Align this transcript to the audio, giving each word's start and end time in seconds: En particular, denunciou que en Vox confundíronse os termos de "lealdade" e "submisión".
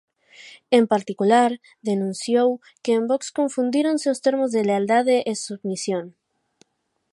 En 0.77 0.83
particular, 0.93 1.49
denunciou 1.89 2.49
que 2.83 2.91
en 2.97 3.03
Vox 3.11 3.23
confundíronse 3.39 4.07
os 4.13 4.21
termos 4.25 4.49
de 4.55 4.61
"lealdade" 4.69 5.15
e 5.31 5.33
"submisión". 5.45 6.05